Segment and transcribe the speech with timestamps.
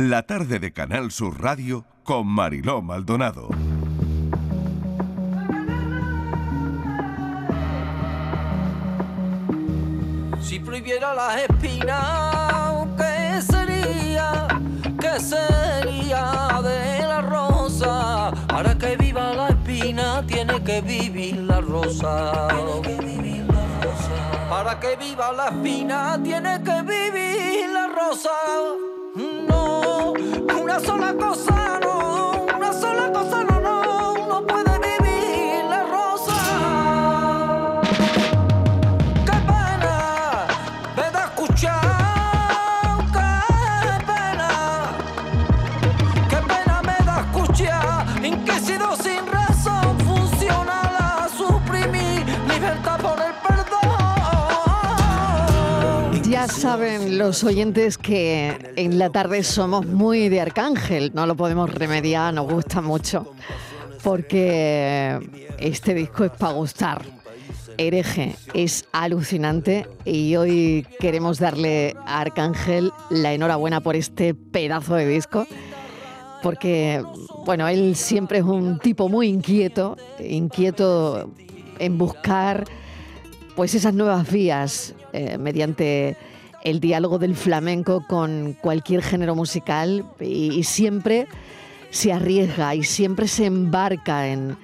[0.00, 3.48] La tarde de Canal Sur Radio con Mariló Maldonado.
[10.40, 14.46] Si prohibiera las espinas, ¿qué sería?
[15.00, 18.30] ¿Qué sería de la rosa?
[18.46, 22.46] Para que viva la espina tiene que vivir la rosa.
[24.48, 28.87] Para que viva la espina tiene que vivir la rosa.
[30.68, 33.57] Una sola cosa no, una sola cosa no,
[56.58, 62.34] saben los oyentes que en la tarde somos muy de Arcángel, no lo podemos remediar,
[62.34, 63.32] nos gusta mucho,
[64.02, 65.20] porque
[65.60, 67.02] este disco es para gustar.
[67.76, 75.06] Hereje es alucinante y hoy queremos darle a Arcángel la enhorabuena por este pedazo de
[75.06, 75.46] disco,
[76.42, 77.04] porque,
[77.44, 81.30] bueno, él siempre es un tipo muy inquieto, inquieto
[81.78, 82.64] en buscar
[83.54, 86.16] pues esas nuevas vías eh, mediante
[86.64, 91.26] el diálogo del flamenco con cualquier género musical y, siempre
[91.90, 94.56] se arriesga y siempre se embarca en,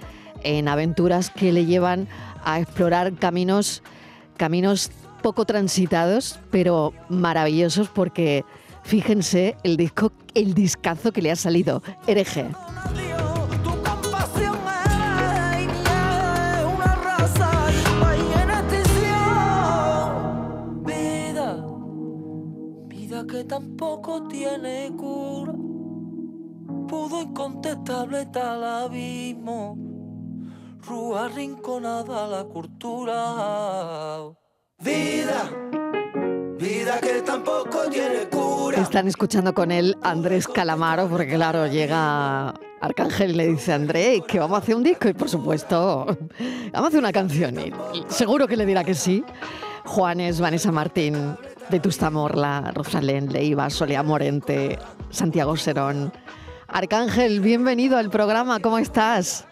[0.43, 2.09] en aventuras que le llevan
[2.45, 3.83] a explorar caminos,
[4.37, 4.91] caminos
[5.23, 8.45] poco transitados, pero maravillosos porque
[8.83, 12.47] fíjense el disco, el discazo que le ha salido, hereje.
[23.45, 25.53] Que tampoco tiene cura.
[26.89, 29.77] Pudo incontestable el abismo.
[30.87, 33.15] Rúa rinconada la cultura.
[34.83, 35.51] Vida,
[36.59, 38.81] vida que tampoco tiene cura.
[38.81, 44.23] Están escuchando con él Andrés Calamaro, porque claro, llega Arcángel y le dice a Andrés
[44.27, 46.07] que vamos a hacer un disco y por supuesto
[46.73, 47.73] vamos a hacer una canción y
[48.09, 49.25] seguro que le dirá que sí.
[49.85, 51.37] Juanes, Vanessa Martín,
[51.71, 54.79] Vetusta Morla, Rosalén Leiva, Soledad Morente,
[55.11, 56.13] Santiago Serón.
[56.69, 59.47] Arcángel, bienvenido al programa, ¿cómo estás?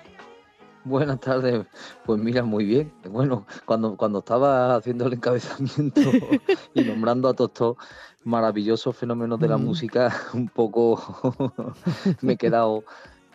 [0.84, 1.64] Buenas tardes,
[2.04, 2.92] pues mira, muy bien.
[3.08, 6.00] Bueno, cuando, cuando estaba haciendo el encabezamiento
[6.74, 7.76] y nombrando a todos estos
[8.24, 9.64] maravillosos fenómenos de la Mm.
[9.64, 11.00] música, un poco
[12.20, 12.84] me he quedado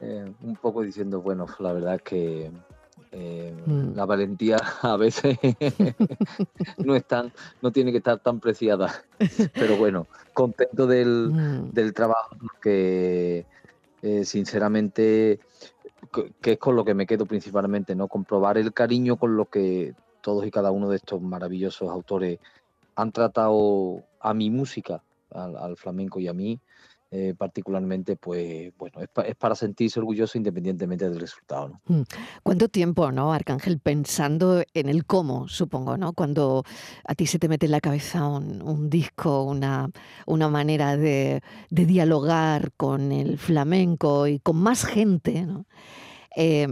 [0.01, 2.51] eh, un poco diciendo, bueno, la verdad es que
[3.11, 3.95] eh, Mm.
[3.95, 5.37] la valentía a veces
[6.85, 7.31] no es tan,
[7.61, 8.91] no tiene que estar tan preciada.
[9.53, 11.69] Pero bueno, contento del, Mm.
[11.71, 13.45] del trabajo que
[14.01, 15.39] eh, sinceramente
[16.13, 18.07] que- que es con lo que me quedo principalmente, ¿no?
[18.07, 22.39] Comprobar el cariño con lo que todos y cada uno de estos maravillosos autores
[22.95, 26.59] han tratado a mi música, al, al flamenco y a mí
[27.09, 31.81] eh, particularmente, pues bueno, es, pa- es para sentirse orgulloso independientemente del resultado, ¿no?
[31.85, 32.01] Mm.
[32.43, 36.11] ¿Cuánto tiempo, no, Arcángel, pensando en el cómo, supongo, ¿no?
[36.13, 36.63] Cuando
[37.05, 39.89] a ti se te mete en la cabeza un, un disco, una,
[40.25, 45.65] una manera de, de dialogar con el flamenco y con más gente, ¿no?
[46.35, 46.67] Eh,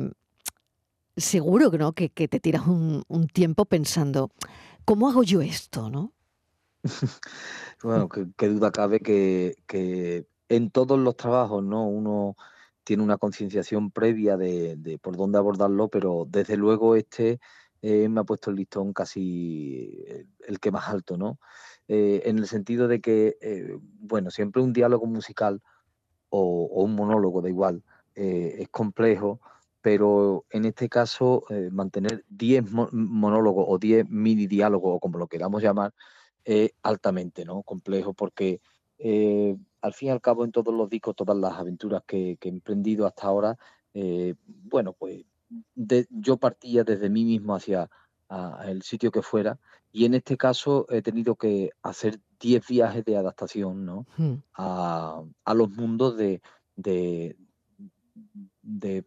[1.18, 1.94] seguro ¿no?
[1.94, 4.32] que, que te tiras un, un tiempo pensando,
[4.84, 6.12] ¿cómo hago yo esto, no?
[7.84, 9.56] Bueno, qué, duda cabe que,
[10.50, 11.88] en todos los trabajos, ¿no?
[11.88, 12.36] Uno
[12.84, 17.40] tiene una concienciación previa de, por dónde abordarlo, pero desde luego este
[17.82, 20.06] eh, me ha puesto el listón casi
[20.48, 21.40] el, que más alto, ¿no?
[21.88, 25.62] Eh, en el sentido de que, eh, bueno, siempre un diálogo musical
[26.30, 27.84] o, o un monólogo, da igual,
[28.16, 29.42] es complejo,
[29.82, 35.28] pero en este caso mantener 10 mo- monólogos o 10 mini diálogos, o como lo
[35.28, 35.94] queramos llamar,
[36.46, 37.64] es altamente ¿no?
[37.64, 38.62] complejo porque
[38.98, 42.48] eh, al fin y al cabo en todos los discos, todas las aventuras que, que
[42.48, 43.58] he emprendido hasta ahora,
[43.94, 45.26] eh, bueno, pues
[45.76, 47.90] de- yo partía desde mí mismo hacia
[48.30, 49.60] a- el sitio que fuera
[49.92, 54.06] y en este caso he tenido que hacer 10 viajes de adaptación ¿no?
[54.18, 54.34] Mm.
[54.54, 56.42] a, a los mundos de,
[56.76, 57.36] de,
[58.62, 59.04] de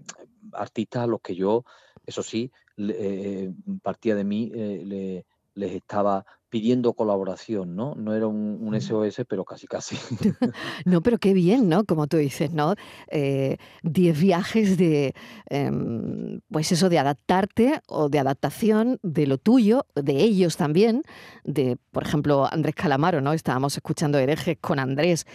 [0.52, 1.64] artistas a los que yo,
[2.06, 2.96] eso sí, le-
[3.44, 3.52] eh,
[3.82, 7.94] partía de mí, eh, le- les estaba pidiendo colaboración, ¿no?
[7.94, 9.96] No era un, SOS, pero casi casi.
[10.84, 11.84] no, pero qué bien, ¿no?
[11.84, 12.74] Como tú dices, ¿no?
[13.10, 15.14] Eh, diez viajes de,
[15.46, 21.02] em, pues eso, de adaptarte o de adaptación de lo tuyo, de ellos también,
[21.44, 23.32] de, por ejemplo, Andrés Calamaro, ¿no?
[23.32, 25.26] Estábamos escuchando herejes con Andrés.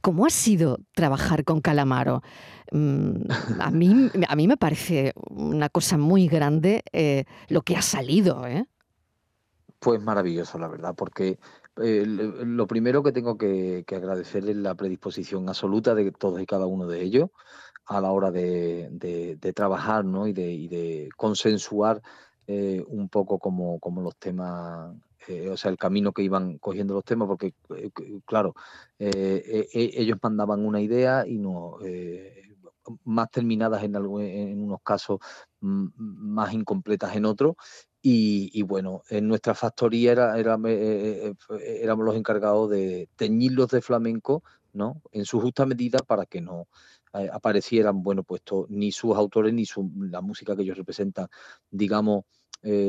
[0.00, 2.22] ¿Cómo ha sido trabajar con Calamaro?
[2.72, 7.82] Mm, a mí, a mí me parece una cosa muy grande eh, lo que ha
[7.82, 8.66] salido, ¿eh?
[9.82, 11.40] Pues maravilloso, la verdad, porque
[11.82, 16.66] eh, lo primero que tengo que, agradecer es la predisposición absoluta de todos y cada
[16.66, 17.30] uno de ellos
[17.86, 20.28] a la hora de, trabajar ¿no?
[20.28, 22.00] y, de, consensuar
[22.46, 24.94] eh, un poco como, los temas,
[25.26, 27.52] eh, o sea, el camino que iban cogiendo los temas, porque,
[28.24, 28.54] claro,
[29.00, 31.78] ellos mandaban una idea y no
[33.04, 35.18] más terminadas en, en unos casos,
[35.58, 37.56] más incompletas en otros,
[38.04, 43.80] y, bueno, en nuestra factoría era, era, eh, eh, éramos los encargados de teñirlos de
[43.80, 45.02] flamenco, ¿no?
[45.12, 46.66] En su justa medida para que no
[47.14, 51.28] eh, aparecieran, bueno, puesto ni sus autores ni su, la música que ellos representan,
[51.70, 52.24] digamos,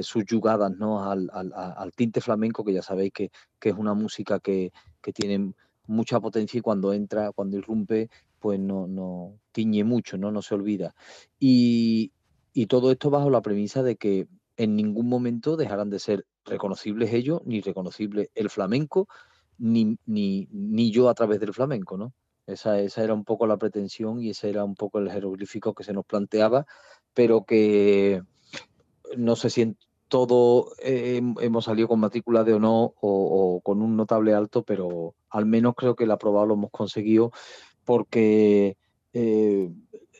[0.03, 1.03] sus yugadas, ¿no?
[1.03, 4.71] Al, tinte flamenco, que ya sabéis que, que es una música que,
[5.01, 5.51] que, tiene
[5.87, 10.31] mucha potencia y cuando entra, cuando irrumpe, pues no, no tiñe mucho, ¿no?
[10.31, 10.93] No se olvida.
[11.39, 12.11] Y
[12.67, 14.27] todo esto bajo la premisa de que
[14.57, 19.07] en ningún momento dejarán de ser reconocibles ellos, ni reconocible el flamenco,
[19.57, 22.13] ni, ni, ni yo a través del flamenco, ¿no?
[22.45, 25.83] Esa, esa, era un poco la pretensión y ese era un poco el jeroglífico que
[25.83, 26.65] se nos planteaba,
[27.13, 28.21] pero que
[29.15, 29.77] no sé si en
[30.09, 35.15] todo eh, hemos salido con matrícula de o no o, con un notable alto, pero
[35.29, 37.31] al menos creo que el aprobado lo hemos conseguido
[37.85, 38.77] porque
[39.13, 39.71] eh,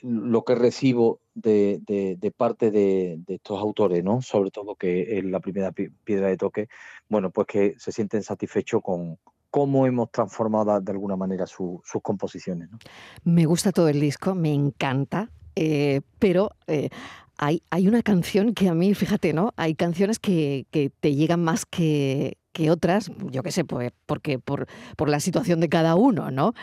[0.01, 4.21] lo que recibo de, de, parte de, estos autores, ¿no?
[4.21, 6.67] Sobre todo que es la primera piedra de toque,
[7.09, 9.17] bueno, pues que se sienten satisfechos con
[9.49, 12.71] cómo hemos transformado de alguna manera sus composiciones.
[12.71, 12.79] ¿no?
[13.23, 16.89] Me gusta todo el disco, me encanta, eh, pero eh,
[17.37, 19.53] hay, hay, una canción que a mí, fíjate, ¿no?
[19.55, 24.39] Hay canciones que, que te llegan más que, que otras, yo qué sé, pues porque
[24.39, 26.53] por, por la situación de cada uno, ¿no?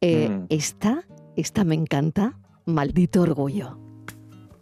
[0.00, 0.46] Eh, mm.
[0.48, 1.04] Esta,
[1.36, 3.91] esta me encanta, Maldito orgullo.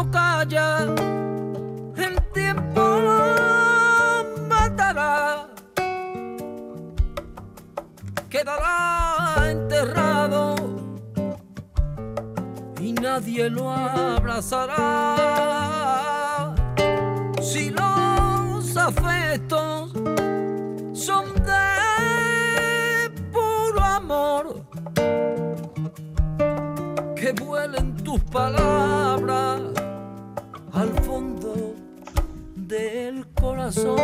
[0.00, 0.86] Lo calla
[2.04, 2.80] en tiempo
[4.48, 5.46] matará.
[8.30, 10.54] Quedará enterrado
[12.80, 14.86] y nadie lo abrazará.
[17.42, 19.92] Si los afectos
[20.94, 24.64] son de puro amor
[27.14, 29.69] que vuelen tus palabras
[32.70, 33.98] del corazón.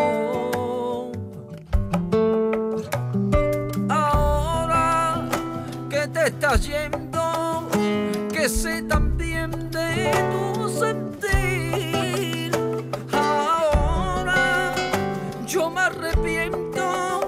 [3.89, 5.23] Ahora
[5.89, 7.69] que te estás yendo,
[8.33, 12.51] que sé también de tu sentir.
[13.13, 14.75] Ahora
[15.47, 17.21] yo me arrepiento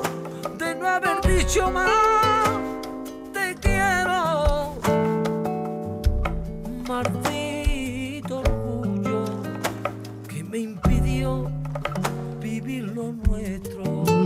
[0.58, 2.17] de no haber dicho más.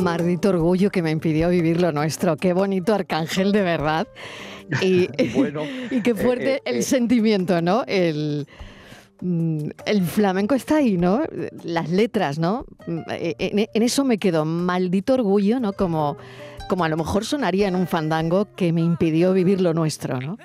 [0.03, 2.37] Maldito orgullo que me impidió vivir lo nuestro.
[2.37, 4.07] Qué bonito arcángel, de verdad.
[4.81, 6.83] Y, bueno, y qué fuerte eh, el eh.
[6.83, 7.85] sentimiento, ¿no?
[7.87, 8.47] El,
[9.21, 11.23] mm, el flamenco está ahí, ¿no?
[11.63, 12.67] Las letras, ¿no?
[12.87, 15.73] Mm, e, e, en, eso me quedo, maldito orgullo, ¿no?
[15.73, 16.17] Como,
[16.69, 20.39] como a lo mejor sonaría en un fandango que me impidió vivir lo nuestro, ¿no?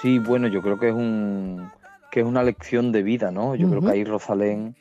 [0.00, 1.70] Sí, bueno, yo creo que es un
[2.10, 3.54] que es una lección de vida, ¿no?
[3.54, 4.76] Yo creo que ahí Rosalén,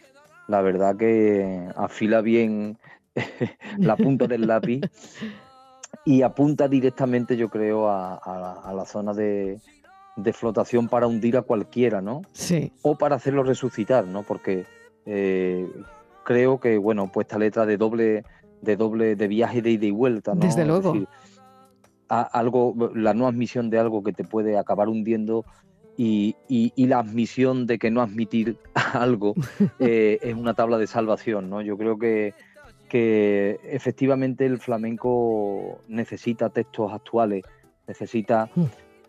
[0.48, 2.78] la verdad que afila bien
[3.78, 4.82] la punta del lápiz
[6.06, 9.60] y apunta directamente, yo creo, a, la zona de,
[10.34, 12.22] flotación para hundir a cualquiera, ¿no?
[12.34, 12.72] Sí.
[12.82, 14.24] O para hacerlo resucitar, ¿no?
[14.24, 14.66] Porque
[15.06, 15.70] eh,
[16.24, 18.24] creo que, bueno, pues esta letra de doble,
[18.62, 20.42] de doble, de viaje de ida y vuelta, ¿no?
[20.42, 20.96] Desde luego
[22.10, 25.44] algo, la no admisión de algo que te puede acabar hundiendo,
[25.98, 26.36] y,
[26.78, 28.58] la admisión de que no admitir
[28.94, 29.34] algo
[29.80, 31.62] eh, es una tabla de salvación, ¿no?
[31.62, 32.34] Yo creo que,
[32.88, 37.44] que efectivamente el flamenco necesita textos actuales,
[37.88, 38.64] necesita mm.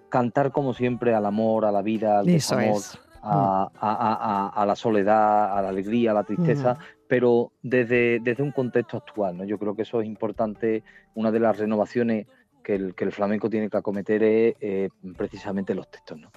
[0.08, 2.82] cantar como siempre al amor, a la vida, al desamor,
[3.22, 9.36] a, la soledad, a la alegría, a la tristeza, pero desde, desde un contexto actual.
[9.36, 9.44] ¿no?
[9.44, 10.82] Yo creo que eso es importante,
[11.14, 12.26] una de las renovaciones
[12.62, 16.18] que el, que el flamenco tiene que acometer es eh, precisamente los textos.
[16.18, 16.30] ¿no?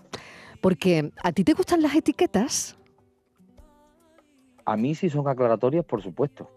[0.61, 2.77] Porque a ti te gustan las etiquetas.
[4.63, 6.49] A mí sí son aclaratorias, por supuesto.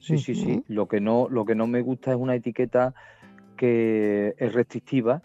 [0.00, 0.62] Sí, sí, sí.
[0.68, 2.94] Lo que, no, lo que no me gusta es una etiqueta
[3.56, 5.22] que es restrictiva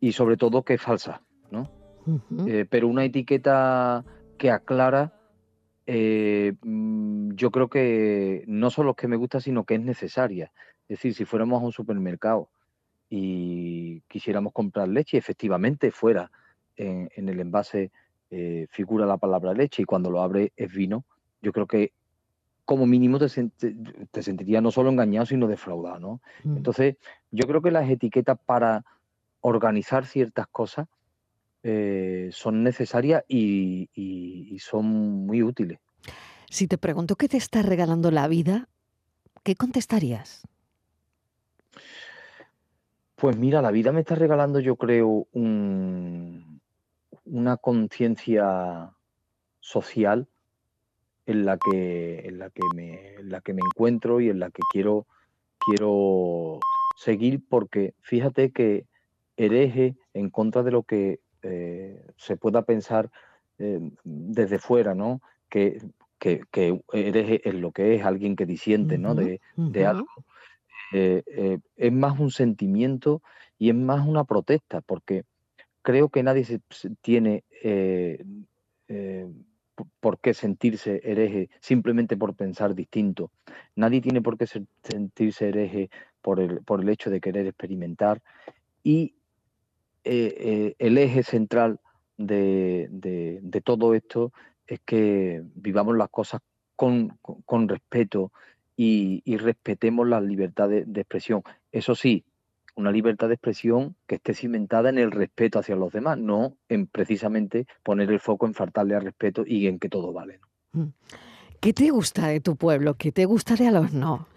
[0.00, 1.70] y sobre todo que es falsa, ¿no?
[2.46, 4.04] Eh, pero una etiqueta
[4.38, 5.12] que aclara,
[5.86, 10.52] eh, mm, yo creo que no solo es que me gusta, sino que es necesaria.
[10.88, 12.48] Es decir, si fuéramos a un supermercado
[13.10, 16.30] y quisiéramos comprar leche, efectivamente fuera
[16.76, 17.90] en, el envase
[18.30, 21.04] eh, figura la palabra leche y cuando lo abre es vino,
[21.42, 21.92] yo creo que
[22.68, 23.50] como mínimo te,
[24.10, 26.20] te sentiría no solo engañado, sino defraudado, ¿no?
[26.44, 26.58] Mm.
[26.58, 26.96] Entonces,
[27.30, 28.84] yo creo que las etiquetas para
[29.40, 30.86] organizar ciertas cosas
[31.62, 34.84] eh, son necesarias y, son
[35.24, 35.78] muy útiles.
[36.50, 38.68] Si te pregunto qué te está regalando la vida,
[39.44, 40.46] ¿qué contestarías?
[43.16, 46.60] Pues mira, la vida me está regalando, yo creo, un,
[47.24, 48.92] una conciencia
[49.60, 50.28] social
[51.28, 54.62] en la que, en la que, me, la que me encuentro y en la que
[54.72, 55.06] quiero,
[55.58, 56.58] quiero
[56.96, 58.86] seguir, porque fíjate que
[59.36, 63.10] hereje en contra de lo que eh, se pueda pensar
[63.58, 65.20] eh, desde fuera, ¿no?
[65.50, 65.82] Que,
[66.18, 66.40] que,
[66.94, 69.14] hereje es lo que es, alguien que disiente, ¿no?
[69.14, 69.38] De,
[69.84, 70.08] algo.
[70.94, 73.20] Eh, es más un sentimiento
[73.58, 75.24] y es más una protesta, porque
[75.82, 76.60] creo que nadie se,
[77.02, 77.44] tiene
[80.00, 83.30] por qué sentirse hereje simplemente por pensar distinto.
[83.76, 84.46] Nadie tiene por qué
[84.82, 85.90] sentirse hereje
[86.22, 88.22] por el, por el hecho de querer experimentar.
[88.82, 89.14] Y
[90.04, 91.80] eh, eh, el eje central
[92.16, 94.32] de, todo esto
[94.66, 96.40] es que vivamos las cosas
[96.76, 97.18] con,
[97.68, 98.32] respeto
[98.76, 101.42] y, respetemos la libertad de, expresión.
[101.72, 102.24] Eso sí,
[102.78, 106.86] una libertad de expresión que esté cimentada en el respeto hacia los demás, no en
[106.86, 110.40] precisamente poner el foco en faltarle al respeto y en que todo vale.
[110.72, 110.86] Mm.
[111.60, 112.94] ¿Qué te gusta de tu pueblo?
[112.94, 114.28] ¿Qué te gusta de a los no?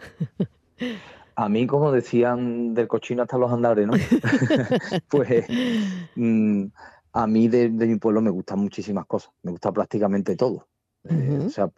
[1.36, 3.94] A mí, como decían, del cochino hasta los andares, ¿no?
[5.10, 5.46] pues
[6.16, 6.66] mm,
[7.14, 10.68] a mí de, mi pueblo me gustan muchísimas cosas, me gusta prácticamente todo.
[11.04, 11.70] Eh, o sea,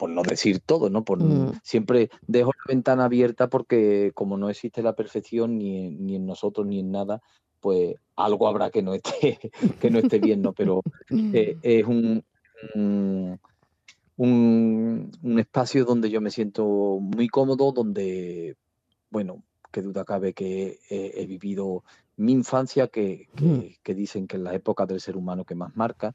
[0.00, 1.04] por no decir todo, ¿no?
[1.04, 1.60] Por, mm.
[1.62, 6.66] Siempre dejo la ventana abierta porque como no existe la perfección ni, ni, en nosotros
[6.66, 7.20] ni en nada,
[7.60, 9.38] pues algo habrá que no esté,
[9.78, 10.54] que no esté bien, ¿no?
[10.54, 10.80] Pero
[11.10, 12.24] eh, es un,
[12.74, 13.38] un,
[14.16, 16.64] un, espacio donde yo me siento
[16.98, 18.56] muy cómodo, donde,
[19.10, 21.84] bueno, qué duda cabe que he, vivido
[22.16, 25.76] mi infancia, que, que, que, dicen que es la época del ser humano que más
[25.76, 26.14] marca,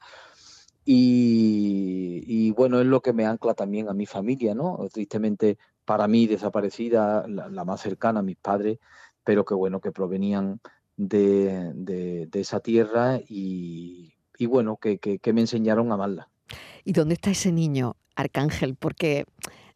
[0.88, 4.78] y, bueno, es lo que me ancla también a mi familia, ¿no?
[4.94, 8.78] Tristemente para mí desaparecida, la, más cercana, a mis padres,
[9.24, 10.60] pero que bueno, que provenían
[10.96, 14.14] de, esa tierra y,
[14.48, 16.30] bueno, que, me enseñaron a amarla.
[16.84, 18.76] ¿Y dónde está ese niño, Arcángel?
[18.76, 19.26] Porque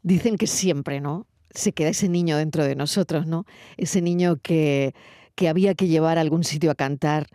[0.04, 1.25] dicen que siempre, ¿no?
[1.50, 3.46] Se queda ese niño dentro de nosotros, ¿no?
[3.78, 4.94] Ese niño que,
[5.34, 7.25] que había que llevar a algún sitio a cantar,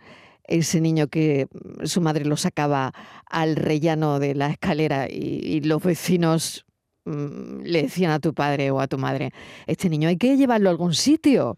[0.47, 2.93] ese niño que mm, su madre lo sacaba
[3.29, 6.65] al rellano de la escalera y, los vecinos
[7.05, 9.31] mm, le decían a tu padre o a tu madre,
[9.67, 11.57] este niño hay que llevarlo a algún sitio.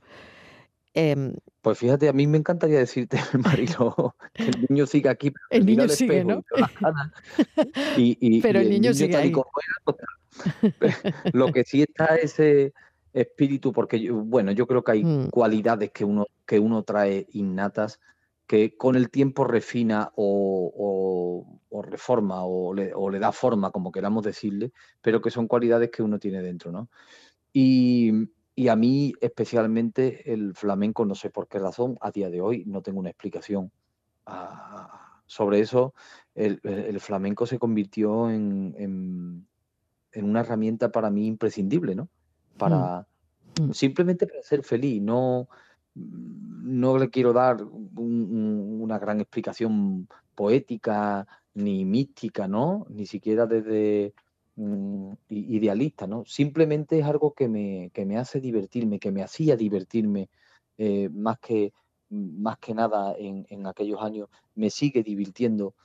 [0.93, 5.31] Em, pues fíjate, a mí me encantaría decirte, Marilo, que el niño sigue aquí.
[5.49, 6.43] El niño sigue, ¿no?
[8.41, 9.31] pero el, niño, sigue ahí.
[11.33, 12.73] Lo que sí está ese
[13.13, 15.29] espíritu, porque bueno, yo creo que hay mm.
[15.29, 17.99] cualidades que uno, que uno trae innatas
[18.47, 21.45] que con el tiempo refina o,
[21.83, 26.41] reforma o le, da forma, como queramos decirle, pero que son cualidades que uno tiene
[26.41, 26.89] dentro, ¿no?
[27.53, 28.29] Y,
[28.69, 32.81] a mí especialmente el flamenco, no sé por qué razón, a día de hoy no
[32.81, 33.71] tengo una explicación
[34.25, 35.93] ah, sobre eso,
[36.33, 39.45] el, flamenco se convirtió en,
[40.15, 42.09] una herramienta para mí imprescindible, ¿no?
[42.57, 43.05] Para
[43.59, 43.65] mm.
[43.65, 43.73] Mm.
[43.73, 45.47] simplemente para ser feliz, no
[45.97, 52.85] no le quiero dar una gran explicación poética ni mística, ¿no?
[52.89, 54.13] Ni siquiera desde
[54.55, 56.23] mm, idealista, ¿no?
[56.25, 60.29] Simplemente es algo que me, me, hace divertirme, que me hacía divertirme,
[60.77, 61.73] eh, más que
[62.09, 65.75] más que nada en, en aquellos años, me sigue divirtiendo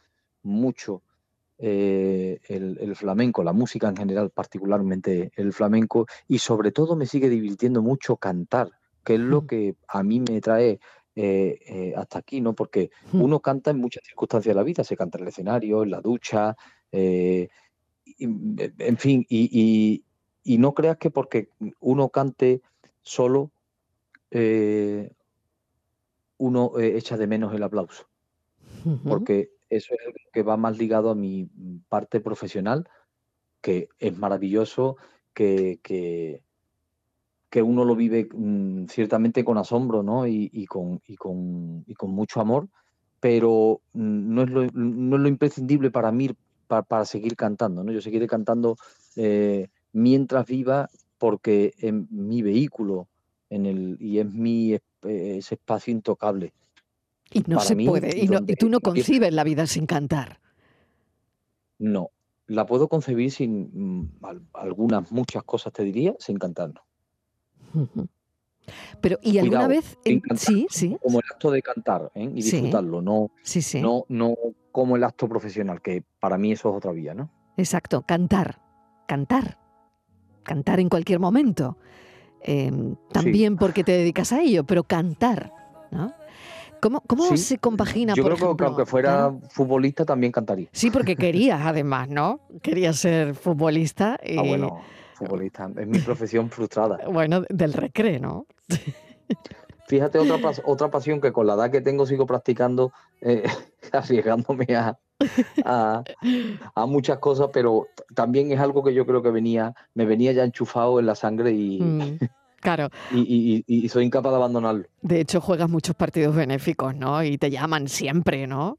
[0.43, 1.03] mucho
[1.65, 7.29] eh, el, flamenco, la música en general, particularmente el flamenco, y sobre todo me sigue
[7.29, 8.73] divirtiendo mucho cantar,
[9.05, 10.81] que es lo que a mí me trae
[11.15, 12.55] eh, eh, hasta aquí, ¿no?
[12.55, 15.91] Porque uno canta en muchas circunstancias de la vida, se canta en el escenario, en
[15.91, 16.57] la ducha,
[16.91, 17.49] en
[18.99, 20.05] fin, y,
[20.45, 21.49] no creas que porque
[21.81, 22.63] uno cante
[23.03, 23.51] solo,
[26.39, 28.09] uno echa de menos el aplauso.
[29.05, 31.49] Porque eso es algo que va más ligado a mi
[31.89, 32.89] parte profesional,
[33.61, 34.97] que es maravilloso,
[35.35, 36.43] que, que,
[37.61, 40.27] uno lo vive mm, ciertamente con asombro ¿no?
[40.27, 42.69] y, con, y, con, y con mucho amor,
[43.21, 46.31] pero no es lo, no es lo imprescindible para mí
[46.67, 47.85] para, seguir cantando.
[47.85, 47.93] ¿no?
[47.93, 48.77] Yo seguiré cantando
[49.17, 53.09] eh, mientras viva porque es mi vehículo
[53.51, 56.53] en el, y es mi ese espacio intocable.
[57.33, 58.19] Y no se puede.
[58.19, 60.41] Y, tú no concibes la vida sin cantar.
[61.79, 62.11] No,
[62.47, 64.21] la puedo concebir sin mm,
[64.53, 66.73] algunas, muchas cosas te diría, sin cantar.
[69.01, 69.99] Pero, ¿y alguna vez?
[70.37, 70.97] sí, sí.
[71.03, 72.25] Como el acto de cantar ¿eh?
[72.25, 73.81] y disfrutarlo, no, sí, sí.
[73.81, 74.35] no, no
[74.71, 77.31] como el acto profesional, que para mí eso es otra vía, ¿no?
[77.57, 78.61] Exacto, cantar,
[79.07, 79.59] cantar,
[80.43, 81.77] cantar en cualquier momento.
[82.41, 85.53] Em, también porque te dedicas a ello, pero cantar,
[85.91, 86.13] ¿no?
[86.81, 90.69] ¿Cómo, cómo se compagina, Yo por creo que aunque fuera futbolista también cantaría.
[90.73, 92.41] Sí, porque querías además, ¿no?
[92.61, 94.19] Querías ser futbolista.
[94.25, 94.37] Y...
[94.37, 94.81] Ah, bueno,
[95.15, 95.71] futbolista.
[95.77, 96.99] Es mi profesión frustrada.
[97.13, 98.47] Bueno, del recreo, ¿no?
[99.89, 103.43] Fíjate otra, otra pasión que con la edad que tengo sigo practicando, eh,
[103.93, 104.97] arriesgándome a,
[105.65, 110.45] a, muchas cosas, pero también es algo que yo creo que venía, me venía ya
[110.45, 112.19] enchufado en la sangre y, mm.
[112.63, 112.91] Claro.
[113.13, 114.85] Y, soy incapaz de abandonarlo.
[115.03, 117.23] De hecho, juegas muchos partidos benéficos, ¿no?
[117.25, 118.79] Y te llaman siempre, ¿no?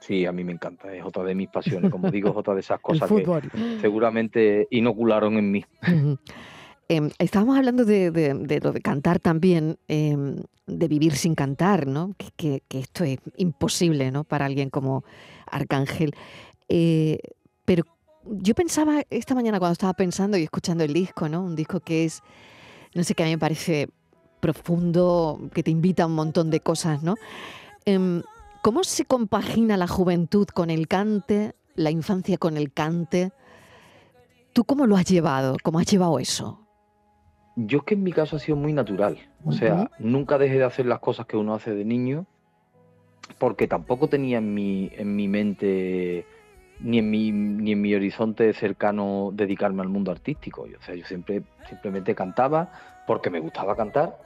[0.00, 2.60] Sí, a mí me encanta, es otra de mis pasiones, como digo, es otra de
[2.60, 5.64] esas cosas que seguramente inocularon en mí.
[6.88, 10.36] Em, estábamos hablando de, lo de cantar también, em,
[10.66, 12.14] de vivir sin cantar, ¿no?
[12.36, 14.24] Que, esto es imposible, ¿no?
[14.24, 15.04] Para alguien como
[15.46, 16.14] Arcángel.
[16.68, 17.18] Eh,
[17.64, 17.84] pero
[18.24, 21.42] yo pensaba esta mañana cuando estaba pensando y escuchando el disco, ¿no?
[21.42, 22.22] Un disco que es
[22.94, 23.88] no sé, que a mí me parece
[24.40, 27.16] profundo, que te invita a un montón de cosas, ¿no?
[28.62, 33.32] ¿Cómo se compagina la juventud con el cante, la infancia con el cante?
[34.52, 35.56] ¿Tú cómo lo has llevado?
[35.62, 36.60] ¿Cómo has llevado eso?
[37.56, 39.18] Yo es que en mi caso ha sido muy natural.
[39.44, 42.26] O sea, nunca dejé de hacer las cosas que uno hace de niño,
[43.38, 46.26] porque tampoco tenía en mi, en mi mente
[46.80, 50.62] ni en mi, ni en mi horizonte cercano dedicarme al mundo artístico.
[50.62, 52.72] O sea, yo siempre simplemente cantaba
[53.06, 54.18] porque me gustaba cantar.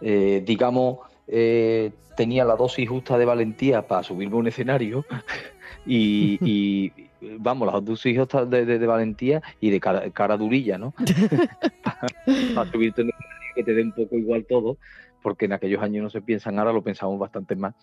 [0.00, 0.98] Eh, digamos,
[1.32, 5.04] eh, tenía la dosis justa de valentía para subirme a un escenario
[5.86, 6.92] y,
[7.38, 10.92] vamos, las dosis justas de, de, valentía y de cara, durilla, ¿no?
[11.84, 14.78] para, subirte a un escenario que te dé un poco igual todo,
[15.22, 17.74] porque en aquellos años no se piensan, ahora lo pensamos bastante más.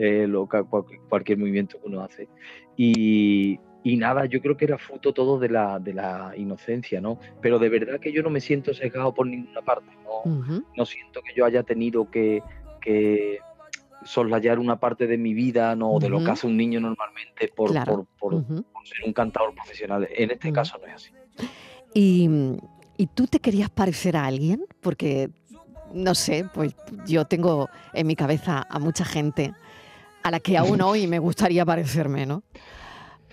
[0.00, 0.28] Eh,
[1.08, 2.28] cualquier movimiento que uno hace.
[2.76, 7.18] Y, nada, yo creo que era fruto todo de la, de la inocencia, ¿no?
[7.40, 10.64] Pero de verdad que yo no me siento sesgado por ninguna parte, ¿no?
[10.76, 12.42] No siento que yo haya tenido que,
[12.80, 13.38] que
[14.04, 15.98] soslayar una parte de mi vida, ¿no?
[15.98, 17.70] De lo que hace un niño normalmente por,
[18.18, 18.44] por,
[18.84, 20.08] ser un cantador profesional.
[20.10, 21.10] En este caso no es así.
[21.94, 22.28] ¿Y,
[22.96, 24.64] ¿Y tú te querías parecer a alguien?
[24.80, 25.30] Porque,
[25.94, 26.74] no sé, pues
[27.06, 29.54] yo tengo en mi cabeza a mucha gente
[30.22, 32.42] a la que aún hoy me gustaría parecerme, ¿no?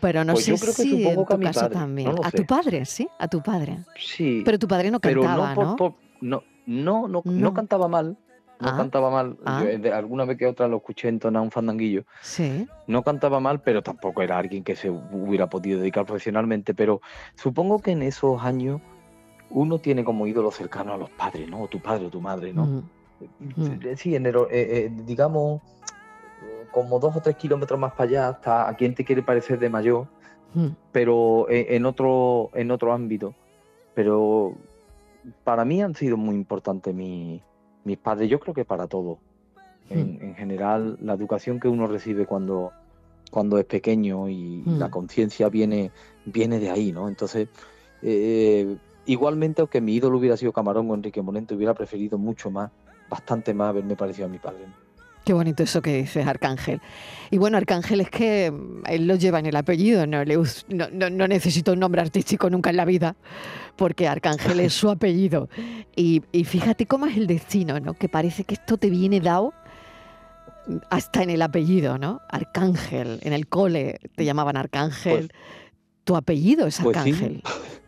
[0.01, 2.11] Pero no pues sé si en tu caso también.
[2.23, 3.79] a tu padre, sí, a tu padre.
[3.97, 4.41] Sí.
[4.43, 5.75] Pero tu padre no cantaba, no,
[6.21, 8.17] no, no, no, no, cantaba mal.
[8.59, 9.37] No ah, cantaba mal.
[9.45, 9.63] Ah.
[9.93, 12.05] alguna vez que otra lo escuché entonar un fandanguillo.
[12.21, 12.67] Sí.
[12.87, 16.73] No cantaba mal, pero tampoco era alguien que se hubiera podido dedicar profesionalmente.
[16.73, 17.01] Pero
[17.35, 18.81] supongo que en esos años
[19.49, 21.63] uno tiene como ídolo cercano a los padres, ¿no?
[21.63, 22.83] O tu padre o tu madre, ¿no?
[23.97, 25.61] Sí, en el, eh, eh, digamos,
[26.75, 29.69] como dos o tres kilómetros más para allá está a quien te quiere parecer de
[29.69, 30.07] mayor,
[30.53, 30.67] hmm.
[30.91, 33.33] pero en, otro, en otro ámbito.
[33.93, 34.55] Pero
[35.45, 39.19] para mí han sido muy importantes mis padres, yo creo que para todo.
[39.89, 40.35] En, hmm.
[40.35, 42.73] general, la educación que uno recibe cuando,
[43.31, 44.77] cuando es pequeño y hmm.
[44.77, 45.91] la conciencia viene,
[46.25, 47.07] viene de ahí, ¿no?
[47.07, 47.47] Entonces,
[48.01, 52.69] eh, igualmente, aunque mi ídolo hubiera sido Camarón o Enrique Monente, hubiera preferido mucho más,
[53.09, 54.65] bastante más haberme parecido a mi padre.
[55.25, 56.81] Qué bonito eso que dices, Arcángel.
[57.31, 61.27] Y bueno, Arcángel es que mm, él lo lleva en el apellido, no, no, no,
[61.27, 63.15] necesita un nombre artístico nunca en la vida,
[63.75, 65.49] porque Arcángel es su apellido.
[65.95, 67.95] Y, fíjate cómo es el destino, ¿no?
[67.95, 69.53] Que parece que esto te viene dado
[70.91, 72.21] hasta en el apellido, ¿no?
[72.29, 75.29] Arcángel, en el cole te llamaban Arcángel.
[75.29, 75.39] Pues
[76.03, 77.41] tu apellido es Pues sí.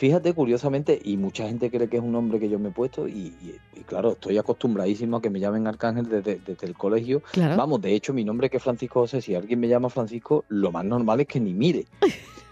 [0.00, 3.06] Fíjate, curiosamente, y mucha gente cree que es un nombre que yo me he puesto,
[3.06, 7.20] y, y- y claro, estoy acostumbradísimo a que me llamen Arcángel desde, desde el colegio.
[7.32, 7.54] Claro.
[7.58, 10.72] Vamos, de hecho, mi nombre que es Francisco José, si alguien me llama Francisco, lo
[10.72, 11.84] más normal es que ni mire,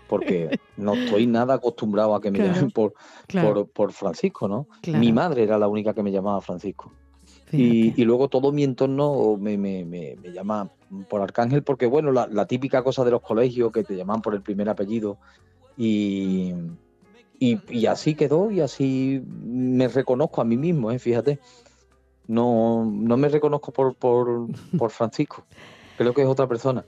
[0.07, 2.93] porque no estoy nada acostumbrado a que me Claro, llamen por,
[3.27, 4.69] claro, por, por Francisco, ¿no?
[4.83, 4.99] claro.
[5.01, 6.93] Mi madre era la única que me llamaba Francisco.
[7.51, 10.69] Y, y luego todo mi entorno me, me- me- me llama
[11.09, 14.35] por Arcángel, porque bueno, la, la típica cosa de los colegios que te llaman por
[14.35, 15.19] el primer apellido.
[15.75, 16.53] Y,
[17.39, 20.99] y, y así quedó, y así me reconozco a mí mismo, ¿eh?
[20.99, 21.39] fíjate.
[22.27, 24.49] No, no me reconozco por, por,
[24.79, 25.45] por Francisco.
[25.97, 26.85] Creo que es otra persona.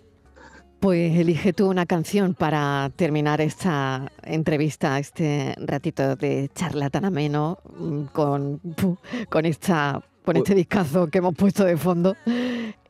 [0.80, 7.58] Pues elige tú una canción para terminar esta entrevista, este ratito de charla tan ameno
[7.78, 8.60] mm, con,
[9.28, 12.16] con, esta, con este discazo que hemos puesto de fondo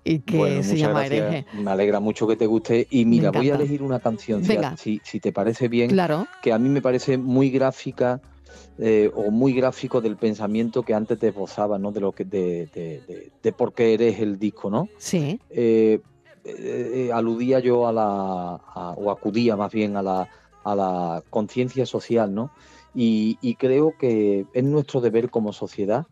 [0.05, 1.21] y que Bueno, se llama gracias.
[1.33, 1.47] Hereje.
[1.63, 2.87] Me alegra mucho que te guste.
[2.91, 4.43] Y mira, voy a elegir una canción,
[4.77, 5.91] si, si, te parece bien.
[5.91, 8.21] Claro, que a mí me parece muy gráfica
[8.79, 11.93] eh, o muy gráfico del pensamiento que antes te esbozaba, ¿no?
[11.93, 14.89] De lo que de, de, de- de por qué eres el disco, ¿no?
[14.99, 16.01] sí, Eh,
[16.45, 20.29] eh, eh, aludía yo a la a- o acudía más bien a la
[20.65, 22.51] a la conciencia social, ¿no?
[22.95, 26.07] Y, y creo que es nuestro deber como sociedad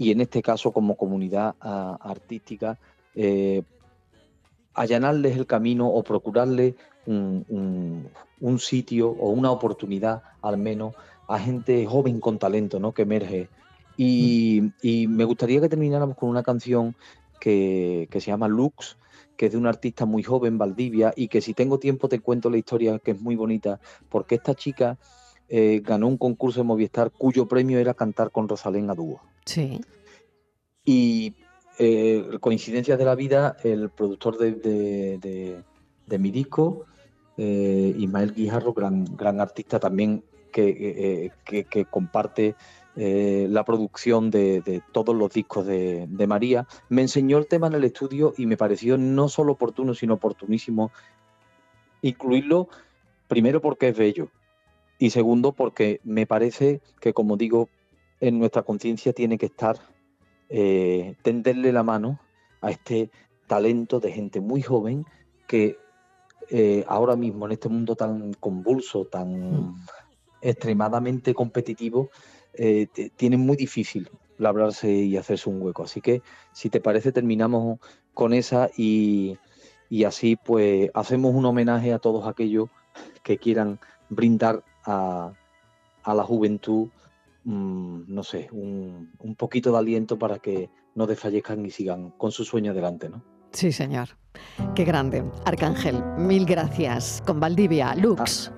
[0.00, 2.78] y en este caso como comunidad ah, artística
[3.14, 3.62] eh,
[4.74, 10.94] allanarles el camino o procurarle un, un- un sitio o una oportunidad al menos
[11.26, 12.92] a gente joven con talento, ¿no?
[12.94, 13.50] Que emerge.
[13.96, 16.96] Y, y me gustaría que termináramos con una canción
[17.38, 18.96] que, que se llama Lux,
[19.36, 22.48] que es de un artista muy joven, Valdivia, y que si tengo tiempo te cuento
[22.50, 24.98] la historia, que es muy bonita, porque esta chica
[25.48, 29.20] eh, ganó un concurso de Movistar cuyo premio era cantar con Rosalén a dúo.
[29.50, 29.80] Sí,
[30.84, 31.34] Y
[31.78, 35.64] eh, coincidencias de la vida, el productor de, de-
[36.06, 36.86] de- mi disco,
[37.36, 42.54] eh, Ismael Guijarro, gran, gran artista también que, eh, que- que comparte
[42.96, 47.84] eh, la producción de, todos los discos de María, me enseñó el tema en el
[47.84, 50.90] estudio y me pareció no solo oportuno, sino oportunísimo
[52.02, 52.68] incluirlo,
[53.28, 54.28] primero porque es bello
[54.98, 57.68] y segundo porque me parece que, como digo,
[58.20, 59.78] en nuestra conciencia tiene que estar
[60.48, 62.20] eh, tenderle la mano
[62.60, 63.10] a este
[63.46, 65.06] talento de gente muy joven
[65.46, 65.78] que
[66.50, 69.74] eh, ahora mismo en este mundo tan convulso, tan
[70.42, 72.10] extremadamente competitivo,
[72.54, 75.84] eh, tienen muy difícil labrarse y hacerse un hueco.
[75.84, 77.78] Así que, si te parece, terminamos
[78.14, 79.38] con esa y,
[79.88, 82.68] y así pues hacemos un homenaje a todos aquellos
[83.22, 83.78] que quieran
[84.08, 85.32] brindar a,
[86.02, 86.88] a la juventud,
[87.44, 92.32] mm, no sé, un, un poquito de aliento para que no desfallezcan y sigan con
[92.32, 93.22] su sueño adelante, ¿no?
[93.52, 94.08] sí, señor.
[94.76, 95.24] Qué grande.
[95.44, 97.20] Arcángel, mil gracias.
[97.26, 98.52] Con Valdivia, Lux.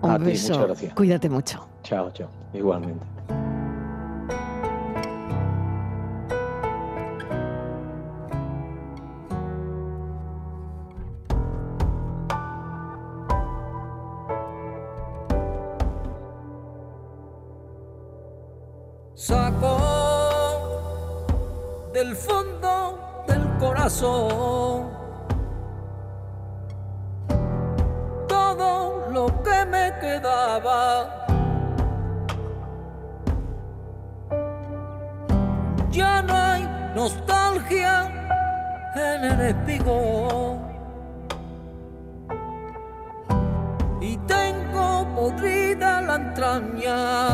[0.00, 0.52] Un a ti, beso.
[0.52, 0.94] muchas gracias.
[0.94, 1.68] Cuídate mucho.
[1.82, 2.28] Chao, chao.
[2.54, 3.11] Igualmente.
[28.26, 31.26] Todo lo que me quedaba.
[35.92, 38.10] Ya no hay nostalgia
[38.96, 40.58] en el espigón.
[44.00, 47.31] Y tengo podrida la entraña.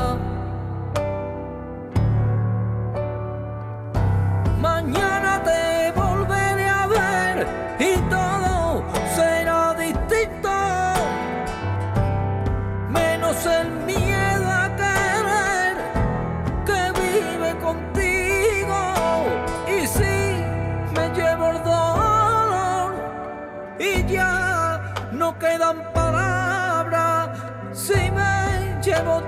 [28.98, 29.27] Llevo